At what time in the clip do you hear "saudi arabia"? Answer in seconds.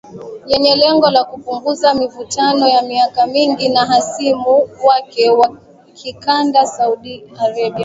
6.67-7.79